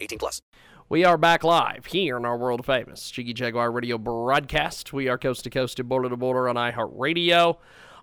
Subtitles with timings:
[0.00, 0.42] 18 plus.
[0.88, 4.92] We are back live here in our world famous Jiggy Jaguar radio broadcast.
[4.92, 7.58] We are coast to coast and border to border on iHeartRadio.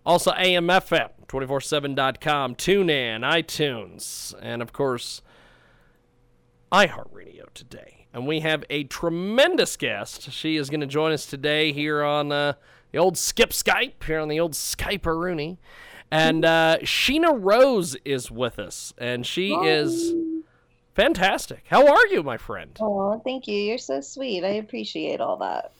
[0.05, 5.21] Also AMFM, 247.com, TuneIn, iTunes, and of course,
[6.71, 10.31] iHeartRadio today and we have a tremendous guest.
[10.31, 12.53] She is going to join us today here on uh,
[12.93, 15.59] the old Skip Skype, here on the old Skype Rooney.
[16.09, 20.13] And uh, Sheena Rose is with us, and she is
[20.95, 21.63] fantastic.
[21.69, 22.75] How are you, my friend?
[22.81, 23.55] Oh, thank you.
[23.55, 24.43] You're so sweet.
[24.43, 25.73] I appreciate all that.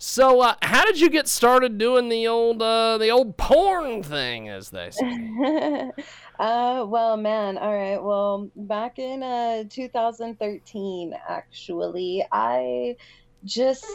[0.00, 4.48] So, uh, how did you get started doing the old uh, the old porn thing,
[4.48, 5.02] as they say?
[6.38, 7.58] uh, well, man.
[7.58, 8.00] All right.
[8.00, 12.96] Well, back in uh, 2013, actually, I
[13.44, 13.86] just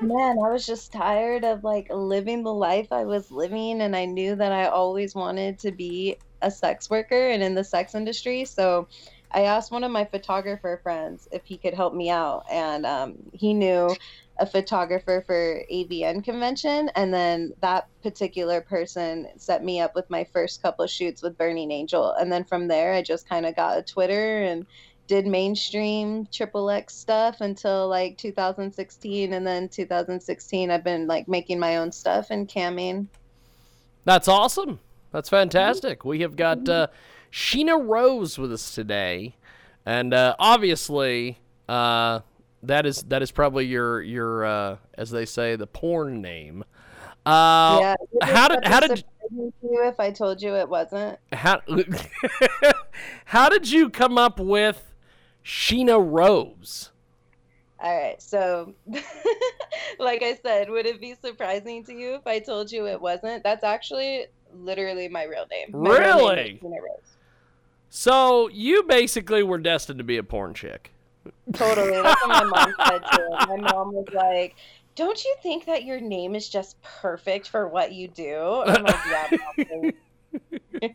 [0.00, 4.04] man, I was just tired of like living the life I was living, and I
[4.04, 8.44] knew that I always wanted to be a sex worker and in the sex industry.
[8.44, 8.86] So
[9.32, 13.14] I asked one of my photographer friends if he could help me out, and um,
[13.32, 13.94] he knew
[14.38, 20.24] a photographer for AVN convention, and then that particular person set me up with my
[20.24, 23.78] first couple shoots with Burning Angel, and then from there I just kind of got
[23.78, 24.66] a Twitter and
[25.06, 31.58] did mainstream triple X stuff until like 2016, and then 2016 I've been like making
[31.58, 33.06] my own stuff and camming.
[34.04, 34.80] That's awesome.
[35.12, 36.04] That's fantastic.
[36.04, 36.86] We have got uh,
[37.32, 39.36] Sheena Rose with us today,
[39.86, 41.38] and uh, obviously.
[41.68, 42.20] Uh,
[42.62, 46.64] that is that is probably your your uh, as they say the porn name.
[47.24, 47.94] Uh, yeah.
[48.22, 51.18] How did how did you if I told you it wasn't?
[51.32, 51.60] How
[53.24, 54.92] how did you come up with
[55.44, 56.90] Sheena Rose?
[57.80, 58.74] All right, so
[59.98, 63.42] like I said, would it be surprising to you if I told you it wasn't?
[63.42, 65.70] That's actually literally my real name.
[65.72, 66.34] My really?
[66.34, 67.16] Real name Sheena Rose.
[67.94, 70.92] So you basically were destined to be a porn chick.
[71.52, 71.90] Totally.
[71.90, 73.28] That's what my mom said too.
[73.48, 74.56] My mom was like,
[74.96, 78.62] Don't you think that your name is just perfect for what you do?
[78.64, 79.90] I'm like, Yeah,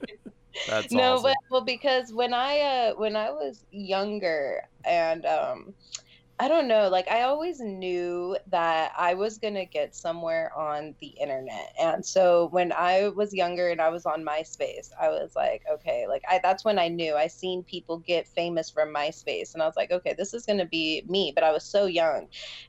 [0.67, 1.23] That's no, awesome.
[1.23, 5.75] but well, because when I uh when I was younger and um
[6.39, 6.87] I don't know.
[6.89, 12.49] Like I always knew that I was gonna get somewhere on the internet, and so
[12.49, 16.39] when I was younger and I was on MySpace, I was like, okay, like I
[16.43, 17.15] that's when I knew.
[17.15, 20.67] I seen people get famous from MySpace, and I was like, okay, this is gonna
[20.67, 21.31] be me.
[21.33, 22.27] But I was so young,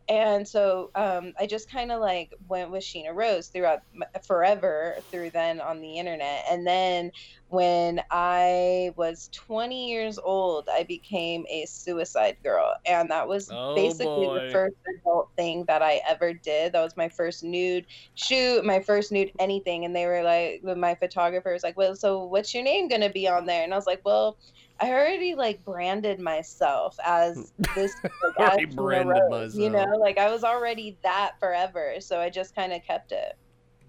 [0.08, 3.80] and so um, I just kind of like went with Sheena Rose throughout
[4.26, 7.10] forever through then on the internet, and then
[7.48, 12.74] when I was 20 years old, I became a suicide girl.
[12.86, 14.46] And that was oh, basically boy.
[14.46, 16.72] the first adult thing that I ever did.
[16.72, 19.84] That was my first nude shoot, my first nude anything.
[19.84, 23.10] And they were like, my photographer was like, well, so what's your name going to
[23.10, 23.64] be on there?
[23.64, 24.36] And I was like, well,
[24.80, 27.94] I already like branded myself as this.
[28.38, 29.54] Like, as branded myself.
[29.54, 31.94] You know, like I was already that forever.
[32.00, 33.36] So I just kind of kept it.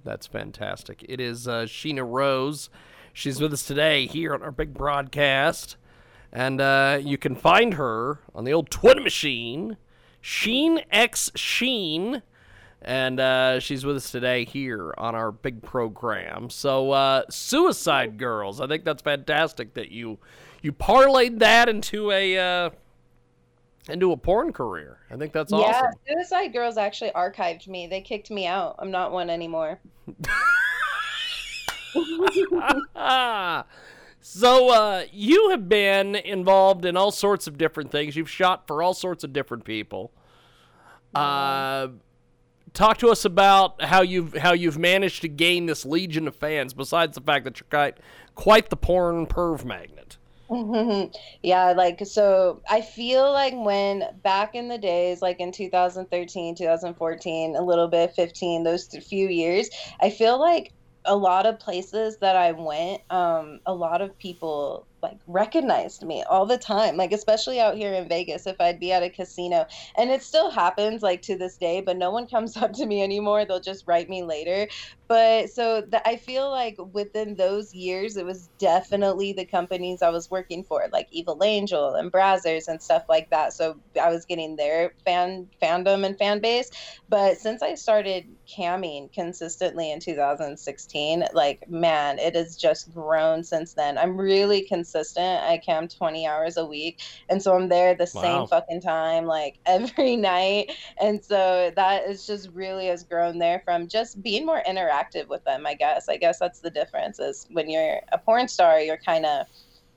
[0.04, 1.06] That's fantastic.
[1.08, 2.70] It is uh, Sheena Rose.
[3.14, 5.76] She's with us today here on our big broadcast.
[6.32, 9.78] And uh, you can find her on the old Twitter machine,
[10.22, 12.22] Sheen X Sheen.
[12.82, 16.50] And uh, she's with us today here on our big program.
[16.50, 18.62] So, uh, Suicide Girls.
[18.62, 20.18] I think that's fantastic that you
[20.62, 22.70] you parlayed that into a uh,
[23.90, 25.00] into a porn career.
[25.12, 25.92] I think that's awesome.
[26.08, 27.88] Yeah, Suicide Girls actually archived me.
[27.88, 28.76] They kicked me out.
[28.80, 29.80] I'm not one anymore.
[34.22, 38.16] so uh, you have been involved in all sorts of different things.
[38.16, 40.12] You've shot for all sorts of different people.
[41.16, 41.90] Uh,
[42.74, 46.74] talk to us about how you've how you've managed to gain this legion of fans.
[46.74, 47.98] Besides the fact that you're quite
[48.36, 50.18] quite the porn perv magnet.
[51.44, 57.56] yeah, like so I feel like when back in the days like in 2013, 2014,
[57.56, 59.70] a little bit 15, those few years,
[60.02, 60.74] I feel like
[61.06, 66.24] a lot of places that I went, um, a lot of people like recognized me
[66.30, 69.66] all the time like especially out here in Vegas if I'd be at a casino.
[69.98, 73.04] And it still happens like to this day but no one comes up to me
[73.04, 73.46] anymore.
[73.46, 74.68] They'll just write me later.
[75.08, 80.10] But so the, I feel like within those years it was definitely the companies I
[80.10, 83.54] was working for like Evil Angel and Brazzers and stuff like that.
[83.54, 86.70] So I was getting their fan fandom and fan base.
[87.10, 93.74] But since I started camming consistently in 2016 like man it has just grown since
[93.74, 93.98] then.
[93.98, 98.22] I'm really consistent I cam 20 hours a week and so I'm there the Wow.
[98.22, 103.62] same fucking time like every night and so that is just really has grown there
[103.66, 107.46] from just being more interactive with them i guess i guess that's the difference is
[107.52, 109.46] when you're a porn star you're kind of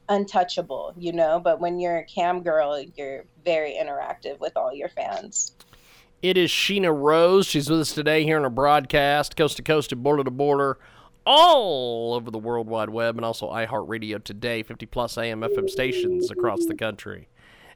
[0.08, 4.88] untouchable you know but when you're a cam girl you're very interactive with all your
[4.90, 5.52] fans
[6.22, 7.46] It is Sheena Rose.
[7.46, 10.78] She's with us today here on our broadcast, coast to coast and border to border,
[11.24, 16.30] all over the World Wide Web, and also iHeartRadio today, 50 plus AM FM stations
[16.30, 17.28] across the country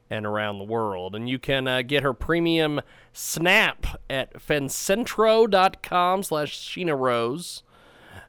[0.09, 1.15] and around the world.
[1.15, 2.81] And you can uh, get her premium
[3.13, 7.63] snap at fancentro.com slash Sheena Rose.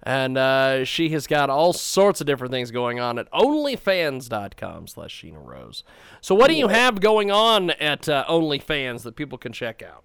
[0.03, 5.23] And uh, she has got all sorts of different things going on at onlyfans.com slash
[5.23, 5.85] Sheena Rose.
[6.21, 10.05] So what do you have going on at uh, OnlyFans that people can check out?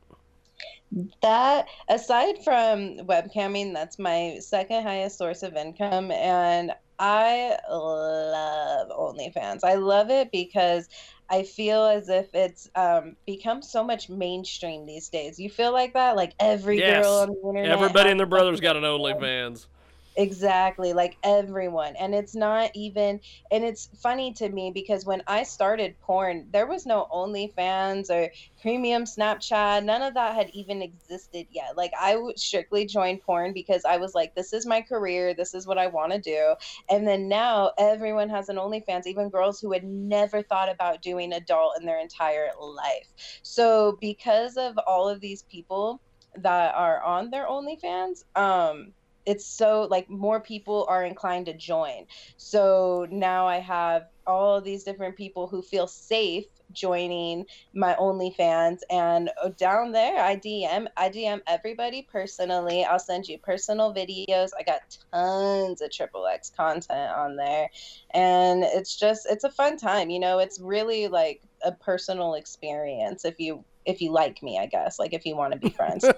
[1.22, 9.60] That aside from webcamming that's my second highest source of income and i love onlyfans
[9.64, 10.88] i love it because
[11.30, 15.94] i feel as if it's um, become so much mainstream these days you feel like
[15.94, 17.04] that like every Yes.
[17.04, 19.68] girl on the internet Everybody and their brother's got an OnlyFans.
[20.16, 21.96] Exactly, like everyone.
[21.96, 23.20] And it's not even,
[23.52, 28.30] and it's funny to me because when I started porn, there was no OnlyFans or
[28.62, 29.84] premium Snapchat.
[29.84, 31.76] None of that had even existed yet.
[31.76, 35.34] Like I strictly joined porn because I was like, this is my career.
[35.34, 36.56] This is what I want to do.
[36.90, 41.34] And then now everyone has an OnlyFans, even girls who had never thought about doing
[41.34, 43.12] adult in their entire life.
[43.42, 46.02] So because of all of these people
[46.36, 48.94] that are on their OnlyFans, um,
[49.26, 52.06] it's so like more people are inclined to join.
[52.38, 59.30] So now I have all these different people who feel safe joining my OnlyFans and
[59.44, 62.84] uh, down there I DM I DM everybody personally.
[62.84, 64.50] I'll send you personal videos.
[64.58, 67.70] I got tons of triple X content on there.
[68.12, 73.24] And it's just it's a fun time, you know, it's really like a personal experience
[73.26, 76.04] if you if you like me, I guess, like if you want to be friends.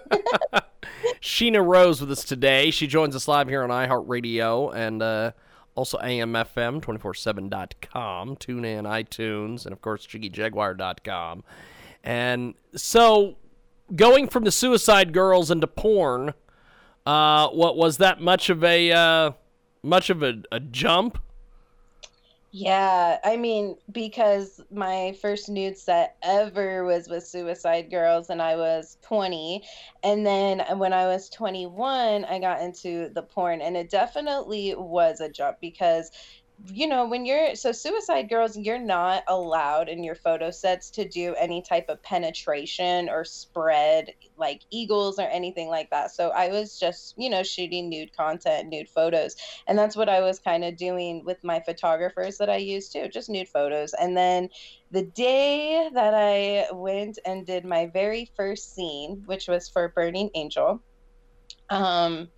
[1.22, 2.70] Sheena Rose with us today.
[2.72, 5.32] She joins us live here on iHeartRadio and uh,
[5.76, 11.44] also AMFM247.com, tune in, iTunes, and of course, JiggyJaguar.com.
[12.04, 13.38] And so,
[13.96, 16.34] going from the Suicide Girls into porn,
[17.06, 19.32] uh, what was that much of a uh,
[19.84, 21.20] much of a, a jump?
[22.58, 28.56] Yeah, I mean, because my first nude set ever was with Suicide Girls, and I
[28.56, 29.62] was 20.
[30.04, 35.20] And then when I was 21, I got into the porn, and it definitely was
[35.20, 36.12] a jump because,
[36.68, 41.08] you know, when you're so Suicide Girls, you're not allowed in your photo sets to
[41.08, 46.12] do any type of penetration or spread like eagles or anything like that.
[46.12, 49.36] So I was just, you know, shooting nude content, nude photos
[49.68, 53.08] and that's what I was kind of doing with my photographers that I used too,
[53.08, 53.94] just nude photos.
[53.94, 54.50] And then
[54.92, 60.30] the day that I went and did my very first scene, which was for Burning
[60.36, 60.82] Angel,
[61.70, 62.30] um,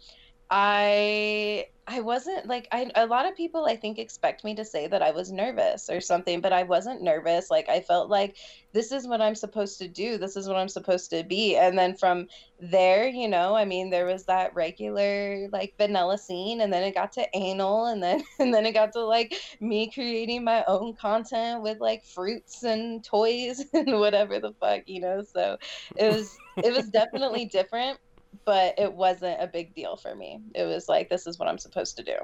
[0.49, 4.87] I I wasn't like I a lot of people I think expect me to say
[4.87, 7.49] that I was nervous or something, but I wasn't nervous.
[7.49, 8.37] Like I felt like
[8.73, 10.17] this is what I'm supposed to do.
[10.17, 11.55] This is what I'm supposed to be.
[11.55, 12.27] And then from
[12.59, 16.93] there, you know, I mean, there was that regular like vanilla scene, and then it
[16.95, 20.93] got to anal, and then and then it got to like me creating my own
[20.95, 25.23] content with like fruits and toys and whatever the fuck, you know.
[25.23, 25.57] So
[25.95, 27.99] it was it was definitely different,
[28.45, 30.39] but it wasn't a big deal for me.
[30.55, 32.15] It was like this is what I'm supposed to do.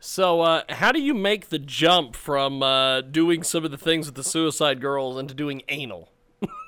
[0.00, 4.06] So, uh, how do you make the jump from uh, doing some of the things
[4.06, 6.10] with the Suicide Girls into doing anal?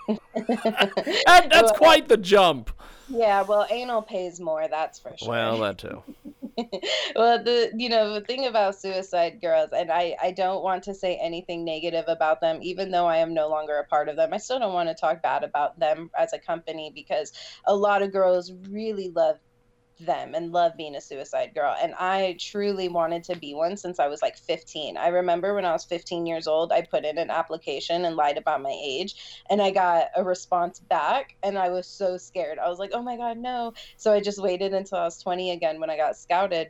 [0.34, 2.70] That, that's Well, quite the jump.
[3.08, 5.28] Yeah, well, anal pays more, that's for sure.
[5.28, 6.02] Well, that too.
[7.16, 10.94] well, the you know the thing about suicide girls, and I I don't want to
[10.94, 14.32] say anything negative about them, even though I am no longer a part of them.
[14.32, 17.32] I still don't want to talk bad about them as a company because
[17.66, 19.36] a lot of girls really love
[19.98, 21.74] them and love being a suicide girl.
[21.80, 25.64] And i truly wanted to be one since i was like 15 i remember when
[25.64, 29.14] i was 15 years old i put in an application and lied about my age
[29.50, 32.58] and i got a response back and i was so scared.
[32.58, 33.72] I was like oh my god no.
[33.96, 36.68] So i just waited until i was 20 again when i got scouted.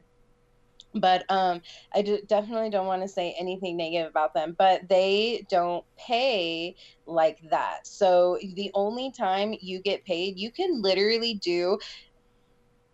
[0.94, 1.60] But um
[1.94, 6.74] i d- definitely don't want to say anything negative about them but they don't pay
[7.06, 7.86] like that.
[7.86, 11.78] So the only time you get paid you can literally do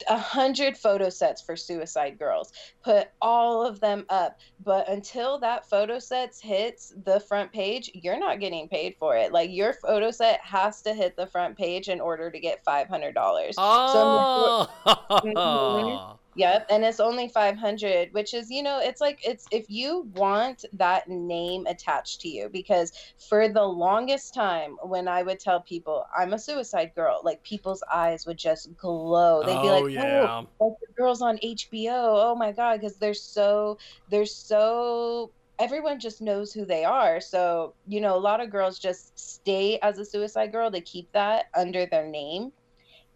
[0.09, 2.53] a hundred photo sets for suicide girls
[2.85, 8.19] put all of them up but until that photo sets hits the front page you're
[8.19, 11.89] not getting paid for it like your photo set has to hit the front page
[11.89, 14.69] in order to get $500 Oh.
[15.25, 16.19] Mhm.
[16.35, 20.65] Yep, and it's only 500, which is, you know, it's like it's if you want
[20.73, 26.07] that name attached to you because for the longest time when I would tell people
[26.17, 29.45] I'm a suicide girl, like people's eyes would just glow.
[29.45, 30.45] They'd be oh like, yeah.
[30.61, 31.93] "Oh, like the girls on HBO.
[32.31, 37.21] Oh my god, because they're so they're so everyone just knows who they are.
[37.21, 40.71] So, you know, a lot of girls just stay as a suicide girl.
[40.71, 42.53] They keep that under their name.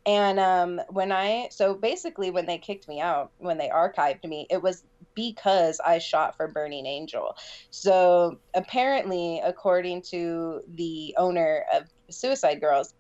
[0.07, 4.47] And um, when I, so basically, when they kicked me out, when they archived me,
[4.51, 4.85] it was
[5.15, 7.37] because I shot for Burning Angel.
[7.71, 12.95] So apparently, according to the owner of Suicide Girls,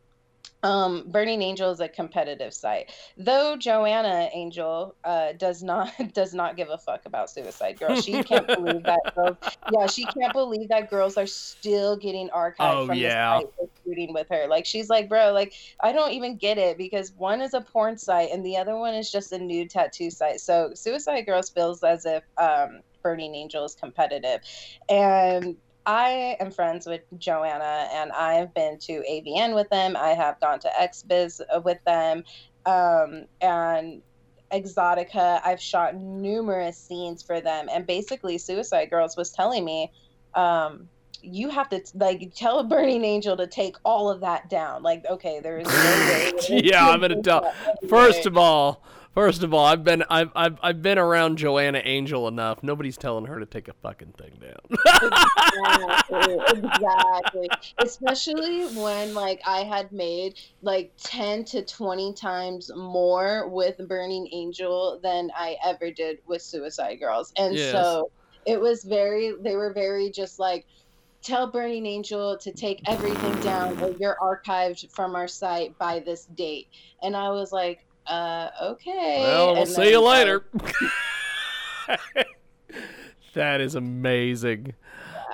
[0.62, 2.90] um, Burning Angel is a competitive site.
[3.16, 8.04] Though Joanna Angel uh, does not does not give a fuck about Suicide Girls.
[8.04, 9.36] She can't believe that girls,
[9.72, 13.40] yeah, she can't believe that girls are still getting archived Oh, from yeah.
[13.40, 14.46] the site shooting with her.
[14.48, 17.96] Like she's like, bro, like I don't even get it because one is a porn
[17.98, 20.40] site and the other one is just a nude tattoo site.
[20.40, 24.40] So Suicide Girls feels as if um, Burning Angel is competitive,
[24.88, 29.96] and I am friends with Joanna, and I've been to AVN with them.
[29.96, 32.24] I have gone to XBiz with them,
[32.66, 34.02] um, and
[34.52, 35.40] Exotica.
[35.44, 39.92] I've shot numerous scenes for them, and basically, Suicide Girls was telling me.
[40.34, 40.88] Um,
[41.22, 44.82] you have to like tell Burning Angel to take all of that down.
[44.82, 46.32] Like, okay, there is no way.
[46.64, 47.52] Yeah, I'm gonna tell-
[47.88, 52.28] First of all, first of all, I've been I've, I've I've been around Joanna Angel
[52.28, 52.62] enough.
[52.62, 54.78] Nobody's telling her to take a fucking thing down.
[55.64, 57.48] exactly, exactly.
[57.78, 65.00] Especially when like I had made like 10 to 20 times more with Burning Angel
[65.02, 67.32] than I ever did with Suicide Girls.
[67.36, 67.72] And Yes.
[67.72, 68.10] so
[68.46, 70.64] it was very they were very just like
[71.22, 76.26] tell Burning Angel to take everything down or you're archived from our site by this
[76.36, 76.68] date.
[77.02, 79.18] And I was like, uh okay.
[79.20, 80.44] well, we'll And see you later.
[83.34, 84.74] that is amazing.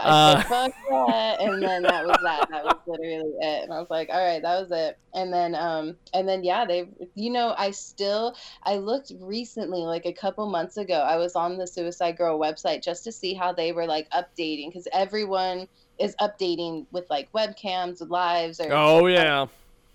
[0.02, 1.40] I said, Uh, fuck that.
[1.40, 2.48] And then that was that.
[2.50, 3.64] That was literally it.
[3.64, 4.98] And I was like, all right, that was it.
[5.14, 10.06] And then, um, and then, yeah, they, you know, I still, I looked recently, like
[10.06, 13.52] a couple months ago, I was on the Suicide Girl website just to see how
[13.52, 15.68] they were like updating because everyone
[15.98, 19.46] is updating with like webcams, lives, or Oh yeah.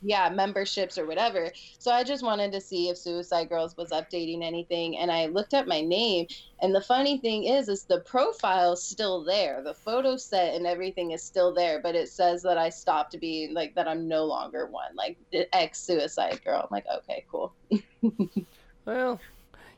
[0.02, 1.52] Yeah, memberships or whatever.
[1.80, 5.54] So I just wanted to see if Suicide Girls was updating anything and I looked
[5.54, 6.28] up my name
[6.62, 9.62] and the funny thing is is the profile's still there.
[9.64, 13.54] The photo set and everything is still there, but it says that I stopped being
[13.54, 15.18] like that I'm no longer one, like
[15.54, 16.62] ex Suicide Girl.
[16.62, 17.54] I'm like, okay, cool.
[18.88, 19.20] Well,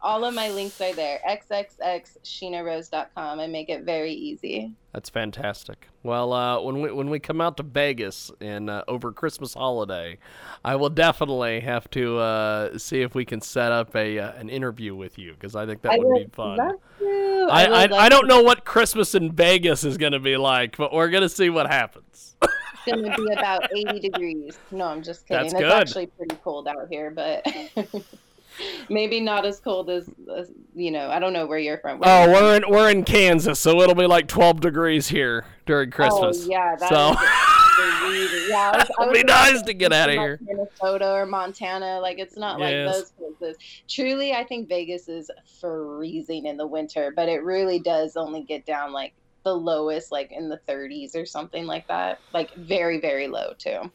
[0.02, 1.20] all of my links are there.
[1.28, 3.40] xxxsheenarose.com.
[3.40, 4.72] I make it very easy.
[4.92, 5.88] That's fantastic.
[6.02, 10.18] Well, uh, when we when we come out to Vegas in uh, over Christmas holiday,
[10.64, 14.48] I will definitely have to uh, see if we can set up a uh, an
[14.48, 16.58] interview with you because I think that I would be fun.
[16.60, 20.76] I, I, love I don't know what Christmas in Vegas is going to be like,
[20.76, 22.36] but we're going to see what happens.
[22.86, 24.58] It's going to be about 80 degrees.
[24.70, 25.42] No, I'm just kidding.
[25.42, 25.72] That's it's good.
[25.72, 27.46] actually pretty cold out here, but
[28.88, 32.00] maybe not as cold as, as, you know, I don't know where you're from.
[32.02, 35.96] oh, we're in we're in Kansas, so it'll be like 12 degrees here during oh,
[35.96, 36.44] Christmas.
[36.46, 36.76] Oh, yeah.
[36.76, 36.96] That so
[38.48, 40.38] yeah, I was- I it'll be nice to get out of here.
[40.42, 42.00] Minnesota or Montana.
[42.00, 42.96] Like it's not like Yes.
[42.96, 43.56] those places.
[43.88, 48.66] Truly, I think Vegas is freezing in the winter, but it really does only get
[48.66, 49.12] down like
[49.44, 52.18] the lowest, like in the 30s or something like that.
[52.32, 53.90] Like very, very low too.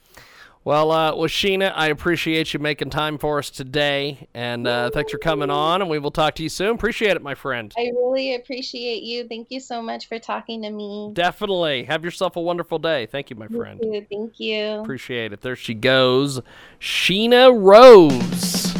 [0.64, 5.12] Well, uh, well, Sheena, I appreciate you making time for us today, and uh, thanks
[5.12, 5.82] for coming on.
[5.82, 6.70] And we will talk to you soon.
[6.70, 7.70] Appreciate it, my friend.
[7.76, 9.28] I really appreciate you.
[9.28, 11.10] Thank you so much for talking to me.
[11.12, 11.84] Definitely.
[11.84, 13.04] Have yourself a wonderful day.
[13.04, 13.78] Thank you, my friend.
[13.78, 14.06] Thank you.
[14.10, 14.66] Thank you.
[14.80, 15.42] Appreciate it.
[15.42, 16.40] There she goes,
[16.80, 18.74] Sheena Rose.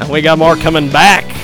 [0.00, 1.43] And we got more coming back.